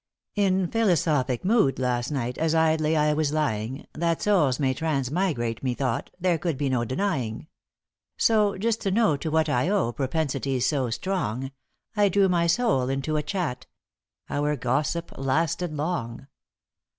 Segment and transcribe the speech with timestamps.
[0.25, 5.61] * In philosophic mood last night, as idly I was lying, That souls may transmigrate,
[5.61, 7.45] methought, there could be no denying;
[8.17, 11.51] So just to know to what I owe propensities so strong,
[11.95, 13.67] I drew my soul into a chat
[14.27, 16.25] our gossip lasted long.